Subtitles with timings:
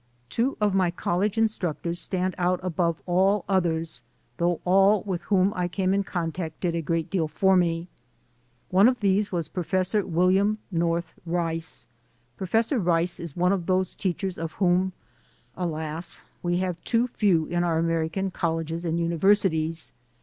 [0.31, 4.01] Two of my college instructors stand out above all others,
[4.37, 7.87] though all with whom I came in contact did a great deal for me.
[8.71, 11.85] One of these was Professor William North Rice.
[12.35, 16.23] Professor Rice is one of those MY AMERICAN EDUCATION 177 teachers of whom, alas!
[16.41, 19.91] we have too few in our American colleges and universities.